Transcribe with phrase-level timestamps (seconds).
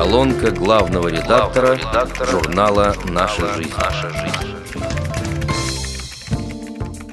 [0.00, 1.78] Колонка главного редактора,
[2.24, 3.70] журнала «Наша жизнь».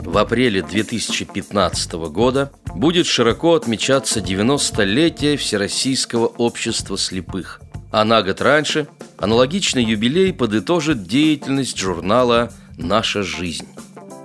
[0.06, 7.60] В апреле 2015 года будет широко отмечаться 90-летие Всероссийского общества слепых.
[7.92, 13.68] А на год раньше аналогичный юбилей подытожит деятельность журнала «Наша жизнь».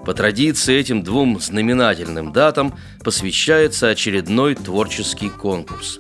[0.07, 5.99] По традиции этим двум знаменательным датам посвящается очередной творческий конкурс.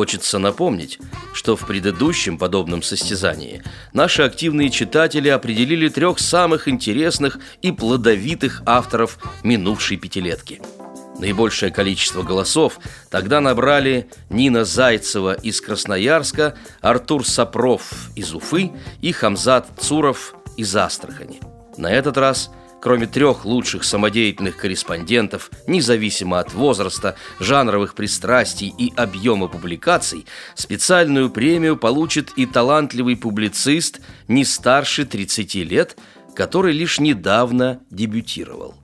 [0.00, 0.98] Хочется напомнить,
[1.34, 3.62] что в предыдущем подобном состязании
[3.92, 10.62] наши активные читатели определили трех самых интересных и плодовитых авторов минувшей пятилетки.
[11.18, 12.78] Наибольшее количество голосов
[13.10, 17.82] тогда набрали Нина Зайцева из Красноярска, Артур Сапров
[18.16, 21.40] из Уфы и Хамзат Цуров из Астрахани.
[21.76, 29.48] На этот раз– Кроме трех лучших самодеятельных корреспондентов, независимо от возраста, жанровых пристрастий и объема
[29.48, 35.98] публикаций, специальную премию получит и талантливый публицист не старше 30 лет,
[36.34, 38.74] который лишь недавно дебютировал.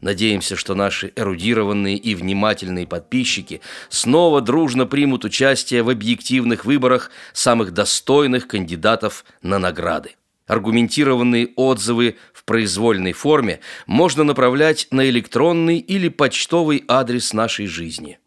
[0.00, 7.72] Надеемся, что наши эрудированные и внимательные подписчики снова дружно примут участие в объективных выборах самых
[7.72, 10.16] достойных кандидатов на награды.
[10.46, 18.18] Аргументированные отзывы в произвольной форме можно направлять на электронный или почтовый адрес нашей жизни.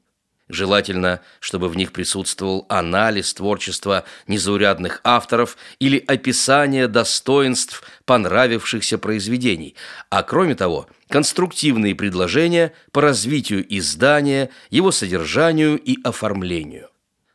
[0.49, 9.75] Желательно, чтобы в них присутствовал анализ творчества незаурядных авторов или описание достоинств понравившихся произведений,
[10.09, 16.88] а кроме того, конструктивные предложения по развитию издания, его содержанию и оформлению.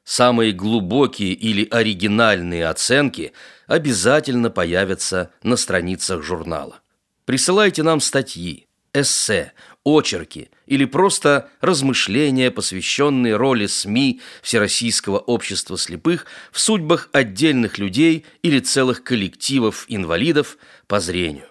[0.05, 3.33] Самые глубокие или оригинальные оценки
[3.67, 6.81] обязательно появятся на страницах журнала.
[7.25, 9.53] Присылайте нам статьи, эссе,
[9.83, 18.61] очерки или просто размышления, посвященные роли СМИ Всероссийского общества слепых в судьбах отдельных людей или
[18.61, 21.47] целых коллективов инвалидов по зрению.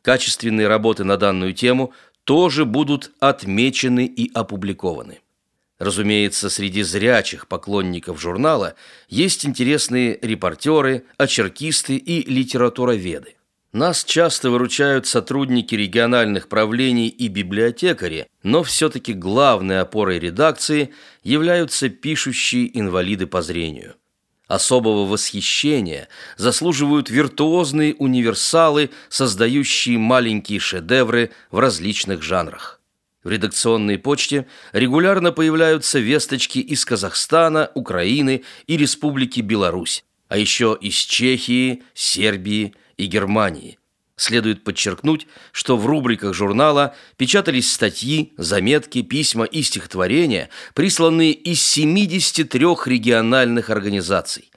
[0.00, 1.92] Качественные работы на данную тему
[2.24, 5.20] тоже будут отмечены и опубликованы.
[5.82, 8.76] Разумеется, среди зрячих поклонников журнала
[9.08, 13.34] есть интересные репортеры, очеркисты и литературоведы.
[13.72, 20.94] Нас часто выручают сотрудники региональных правлений и библиотекари, но все-таки главной опорой редакции
[21.24, 23.96] являются пишущие инвалиды по зрению.
[24.46, 26.06] Особого восхищения
[26.36, 32.81] заслуживают виртуозные универсалы, создающие маленькие шедевры в различных жанрах.
[33.24, 40.94] В редакционной почте регулярно появляются весточки из Казахстана, Украины и Республики Беларусь, а еще из
[40.94, 43.78] Чехии, Сербии и Германии.
[44.16, 52.60] Следует подчеркнуть, что в рубриках журнала печатались статьи, заметки, письма и стихотворения, присланные из 73
[52.86, 54.51] региональных организаций.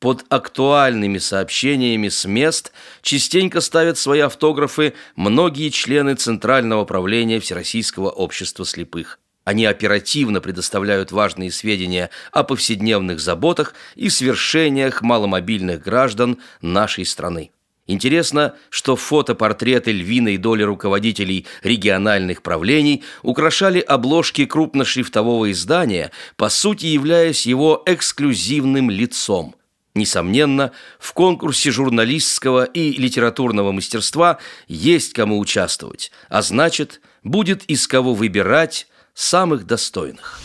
[0.00, 2.72] Под актуальными сообщениями с мест
[3.02, 9.20] частенько ставят свои автографы многие члены Центрального правления Всероссийского общества слепых.
[9.44, 17.50] Они оперативно предоставляют важные сведения о повседневных заботах и свершениях маломобильных граждан нашей страны.
[17.86, 27.44] Интересно, что фотопортреты львиной доли руководителей региональных правлений украшали обложки крупношрифтового издания, по сути являясь
[27.44, 29.54] его эксклюзивным лицом–
[29.94, 30.70] Несомненно,
[31.00, 38.86] в конкурсе журналистского и литературного мастерства есть кому участвовать, а значит, будет из кого выбирать
[39.14, 40.38] самых достойных.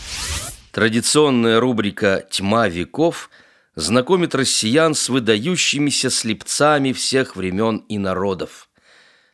[0.72, 3.30] Традиционная рубрика «Тьма веков»
[3.76, 8.68] знакомит россиян с выдающимися слепцами всех времен и народов.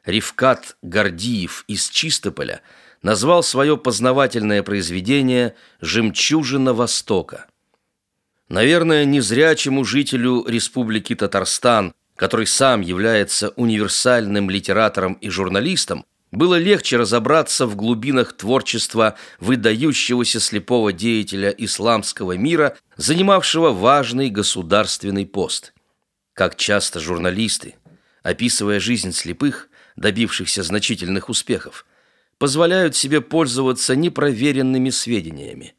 [0.04, 2.60] Ревкат Гордиев из Чистополя
[3.02, 7.46] назвал свое познавательное произведение «Жемчужина Востока».
[8.52, 17.66] Наверное, незрячему жителю Республики Татарстан, который сам является универсальным литератором и журналистом, было легче разобраться
[17.66, 25.72] в глубинах творчества выдающегося слепого деятеля исламского мира, занимавшего важный государственный пост.
[26.34, 27.76] Как часто журналисты,
[28.22, 31.86] описывая жизнь слепых, добившихся значительных успехов,
[32.36, 35.72] позволяют себе пользоваться непроверенными сведениями.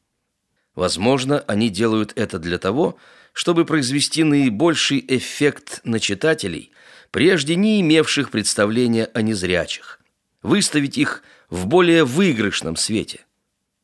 [0.76, 2.98] Возможно, они делают это для того,
[3.32, 6.72] чтобы произвести наибольший эффект на читателей,
[7.12, 10.00] прежде не имевших представления о незрячих,
[10.42, 13.26] выставить их в более выигрышном свете.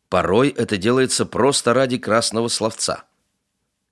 [0.09, 3.05] Порой это делается просто ради красного словца.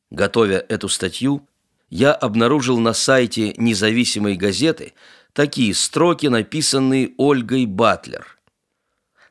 [0.09, 1.47] Готовя эту статью,
[1.89, 4.93] я обнаружил на сайте независимой газеты
[5.33, 8.33] такие строки, написанные Ольгой Батлер–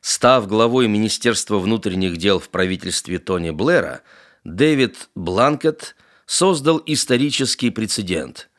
[0.09, 4.03] Став главой Министерства внутренних дел в правительстве Тони Блэра,
[4.45, 8.49] Дэвид Бланкет создал исторический прецедент.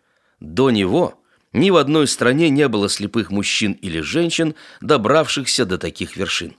[0.40, 1.22] До него
[1.54, 6.54] ни в одной стране не было слепых мужчин или женщин, добравшихся до таких вершин.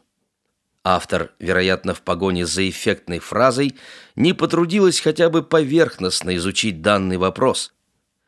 [0.83, 3.75] Автор, вероятно, в погоне за эффектной фразой,
[4.15, 7.73] не потрудилась хотя бы поверхностно изучить данный вопрос.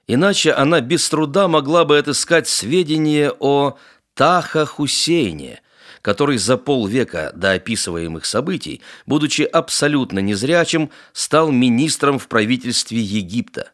[0.06, 3.80] Иначе она без труда могла бы отыскать сведения о
[4.13, 5.62] Таха Хусейне,
[6.01, 13.71] который за полвека до описываемых событий, будучи абсолютно незрячим, стал министром в правительстве Египта.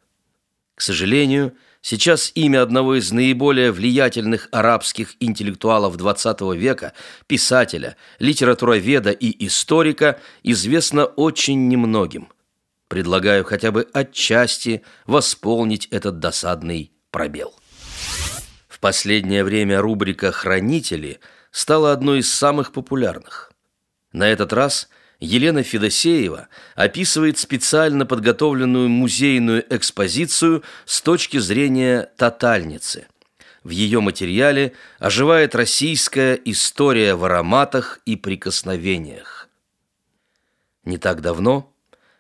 [0.76, 1.54] К сожалению,
[1.90, 6.92] Сейчас имя одного из наиболее влиятельных арабских интеллектуалов XX века,
[7.28, 12.28] писателя, литературоведа и историка, известно очень немногим.
[12.90, 17.54] Предлагаю хотя бы отчасти восполнить этот досадный пробел.
[18.68, 21.20] В последнее время рубрика «Хранители»
[21.52, 23.52] стала одной из самых популярных.
[24.12, 24.90] На этот раз–
[25.20, 33.08] Елена Федосеева описывает специально подготовленную музейную экспозицию с точки зрения тотальницы.
[33.64, 39.50] В ее материале оживает российская история в ароматах и прикосновениях.
[40.86, 41.74] Не так давно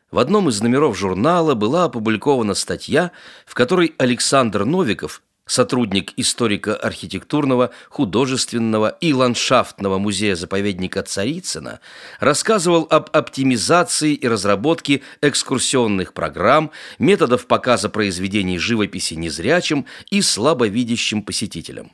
[0.09, 3.11] в одном из номеров журнала была опубликована статья,
[3.45, 11.79] в которой Александр Новиков сотрудник историко-архитектурного, художественного и ландшафтного музея-заповедника Царицына,
[12.19, 21.91] рассказывал об оптимизации и разработке экскурсионных программ, методов показа произведений живописи незрячим и слабовидящим посетителям.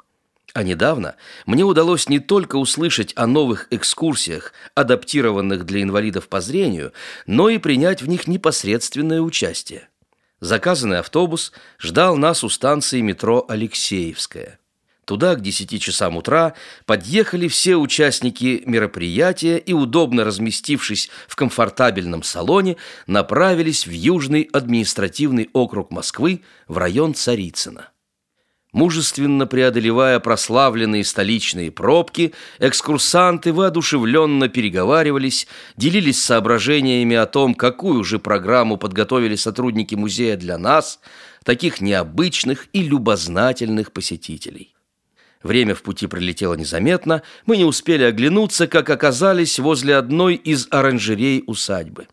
[0.53, 1.15] А недавно
[1.47, 6.93] мне удалось не только услышать о новых экскурсиях, адаптированных для инвалидов по зрению,
[7.25, 9.89] но и принять в них непосредственное участие.
[10.43, 14.59] Заказанный автобус ждал нас у станции метро Алексеевская.
[15.05, 16.53] Туда к 10 часам утра
[16.85, 22.75] подъехали все участники мероприятия и, удобно разместившись в комфортабельном салоне,
[23.07, 27.92] направились в Южный административный округ Москвы в район Царицына.
[28.73, 35.47] Мужественно преодолевая прославленные столичные пробки, экскурсанты воодушевленно переговаривались,
[35.77, 40.99] делились соображениями о том, какую же программу подготовили сотрудники музея для нас,
[41.45, 44.73] таких необычных и любознательных посетителей.
[45.43, 51.43] Время в пути пролетело незаметно, мы не успели оглянуться, как оказались возле одной из оранжерей
[51.45, 52.07] усадьбы.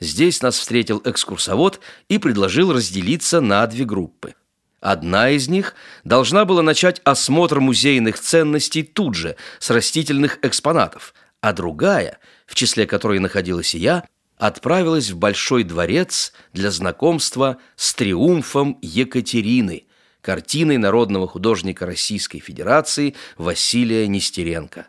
[0.00, 4.34] Здесь нас встретил экскурсовод и предложил разделиться на две группы–
[4.84, 11.54] Одна из них должна была начать осмотр музейных ценностей тут же, с растительных экспонатов, а
[11.54, 18.78] другая, в числе которой находилась и я, отправилась в Большой дворец для знакомства с триумфом
[18.82, 19.86] Екатерины,
[20.20, 24.88] картиной народного художника Российской Федерации Василия Нестеренко.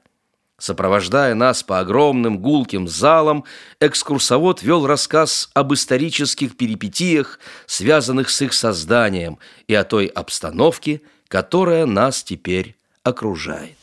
[0.57, 3.43] Сопровождая нас по огромным гулким залам,
[3.81, 9.37] экскурсовод вел рассказ об исторических перипетиях, связанных с их созданием,
[9.67, 13.77] и о той обстановке, которая нас теперь окружает.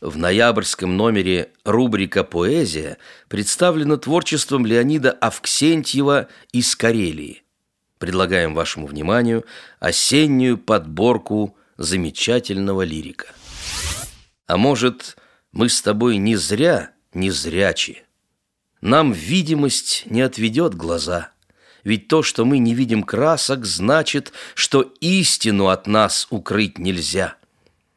[0.00, 2.98] В ноябрьском номере рубрика «Поэзия»
[3.28, 7.42] представлена творчеством Леонида Авксентьева из Карелии.
[7.98, 9.44] Предлагаем вашему вниманию
[9.80, 13.26] осеннюю подборку замечательного лирика.
[14.46, 15.17] А может,
[15.52, 18.04] мы с тобой не зря не зрячи.
[18.80, 21.30] Нам видимость не отведет глаза,
[21.84, 27.36] ведь то, что мы не видим красок, значит, что истину от нас укрыть нельзя.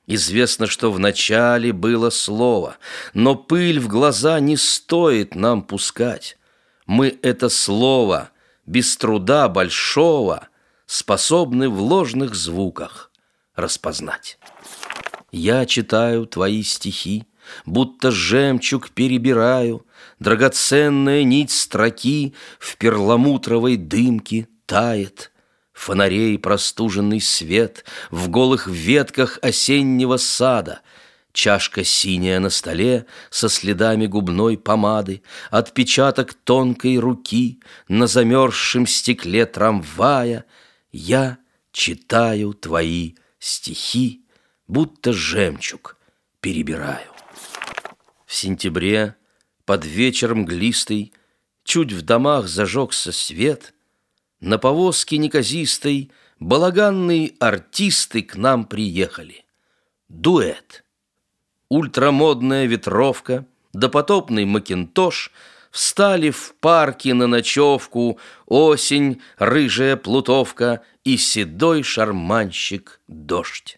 [0.07, 2.77] Известно, что в начале было слово,
[3.13, 6.37] но пыль в глаза не стоит нам пускать.
[6.85, 8.31] Мы это слово
[8.65, 10.47] без труда большого
[10.85, 13.11] способны в ложных звуках
[13.55, 14.39] распознать.
[15.31, 17.25] Я читаю твои стихи,
[17.65, 19.85] Будто жемчуг перебираю,
[20.19, 25.31] Драгоценная нить строки В перламутровой дымке тает.
[25.73, 30.81] Фонарей простуженный свет В голых ветках осеннего сада—
[31.33, 40.45] Чашка синяя на столе со следами губной помады, Отпечаток тонкой руки на замерзшем стекле трамвая.
[40.91, 41.37] Я
[41.71, 44.25] читаю твои стихи,
[44.67, 45.97] будто жемчуг
[46.41, 47.10] перебираю.
[48.31, 49.17] В сентябре,
[49.65, 51.11] под вечер мглистый,
[51.65, 53.73] Чуть в домах зажегся свет,
[54.39, 59.43] На повозке неказистой Балаганные артисты к нам приехали.
[60.07, 60.85] Дуэт.
[61.67, 65.33] Ультрамодная ветровка, Допотопный макинтош
[65.69, 73.77] Встали в парке на ночевку Осень, рыжая плутовка И седой шарманщик дождь.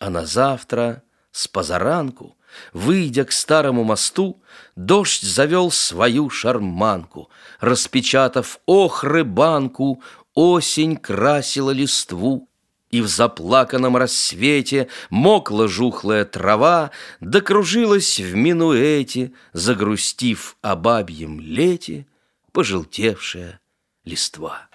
[0.00, 2.34] А на завтра с позаранку—
[2.72, 4.40] Выйдя к старому мосту,
[4.76, 7.30] дождь завел свою шарманку.
[7.60, 10.02] Распечатав охры банку,
[10.34, 12.48] осень красила листву.
[12.90, 16.90] И в заплаканном рассвете мокла жухлая трава,
[17.20, 22.06] Докружилась в минуэте, загрустив о бабьем лете,
[22.52, 23.60] Пожелтевшая
[24.04, 24.68] листва.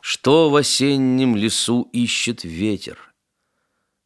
[0.00, 3.08] Что в осеннем лесу ищет ветер?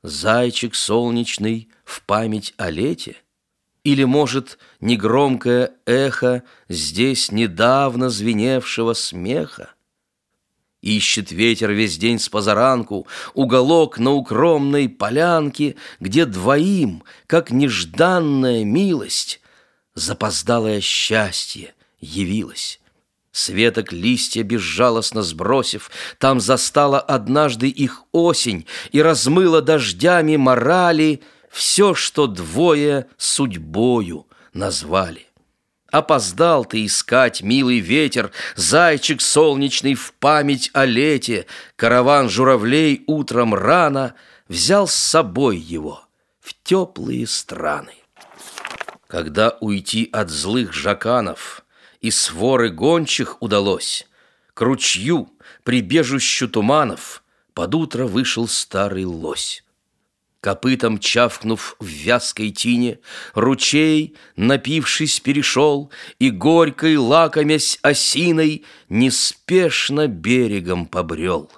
[0.03, 3.17] Зайчик солнечный в память о лете?
[3.85, 9.71] Или, может, негромкое эхо Здесь недавно звеневшего смеха?
[10.81, 19.41] Ищет ветер весь день с позаранку Уголок на укромной полянке, Где двоим, как нежданная милость,
[19.95, 22.81] Запоздалое счастье явилось.
[23.33, 31.21] Светок листья безжалостно сбросив, Там застала однажды их осень И размыла дождями морали
[31.53, 35.27] Все, что двое судьбою назвали.
[35.91, 41.45] Опоздал ты искать, милый ветер, Зайчик солнечный в память о лете,
[41.77, 44.15] Караван журавлей утром рано
[44.49, 46.03] Взял с собой его
[46.41, 47.95] в теплые страны.
[49.07, 51.67] Когда уйти от злых жаканов
[52.01, 54.09] И своры гончих удалось,
[54.55, 55.31] К ручью,
[55.65, 59.63] прибежищу туманов, Под утро вышел старый лось.
[60.43, 62.99] Копытом чавкнув в вязкой тине,
[63.35, 71.49] Ручей, напившись, перешел, И горькой лакомясь осиной, Неспешно берегом побрел.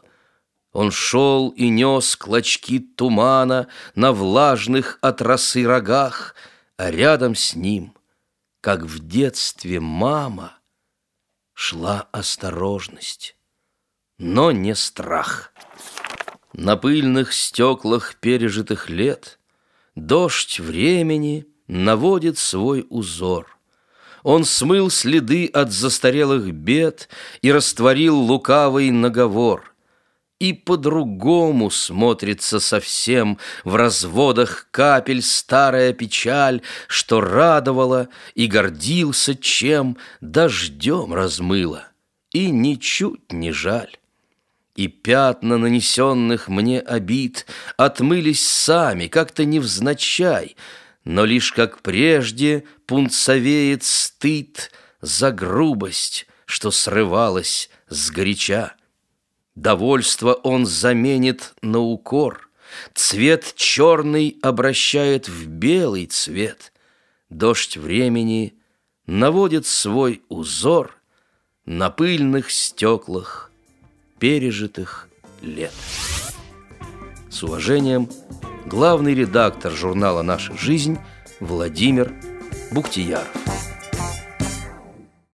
[0.73, 6.35] Он шел и нес клочки тумана На влажных от росы рогах,
[6.77, 7.95] А рядом с ним,
[8.61, 10.59] как в детстве мама,
[11.55, 13.35] Шла осторожность,
[14.19, 15.55] но не страх.
[16.57, 19.41] На пыльных стеклах пережитых лет
[19.97, 23.59] Дождь времени наводит свой узор.
[24.23, 27.09] Он смыл следы от застарелых бед
[27.43, 29.75] И растворил лукавый наговор.
[30.39, 41.15] И по-другому смотрится совсем В разводах капель старая печаль, Что радовала и гордился чем Дождем
[41.15, 41.89] размыла,
[42.33, 43.97] и ничуть не жаль.
[44.75, 50.57] И пятна нанесенных мне обид Отмылись сами, как-то невзначай,
[51.05, 58.75] Но лишь как прежде пунцовеет стыд За грубость, что срывалась сгоряча.
[59.55, 62.49] Довольство он заменит на укор,
[62.95, 66.73] Цвет черный обращает в белый цвет,
[67.31, 68.55] Дождь времени
[69.07, 70.97] наводит свой узор
[71.65, 73.53] На пыльных стеклах
[74.25, 75.11] пережитых
[75.43, 75.75] лет.
[77.29, 78.09] С уважением,
[78.65, 80.97] главный редактор журнала «Наша жизнь»
[81.41, 82.11] Владимир
[82.73, 83.29] Буктияров.